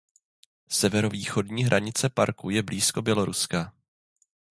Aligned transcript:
Severovýchodní 0.69 1.63
hranice 1.63 2.09
parku 2.09 2.49
je 2.49 2.63
blízko 2.63 3.01
Běloruska. 3.01 3.73